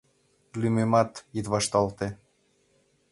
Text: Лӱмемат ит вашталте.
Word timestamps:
Лӱмемат 0.59 1.11
ит 1.37 1.45
вашталте. 1.51 2.07